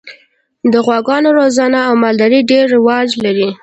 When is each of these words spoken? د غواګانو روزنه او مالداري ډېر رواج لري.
د 0.73 0.75
غواګانو 0.85 1.29
روزنه 1.39 1.79
او 1.87 1.93
مالداري 2.03 2.39
ډېر 2.51 2.65
رواج 2.75 3.09
لري. 3.25 3.49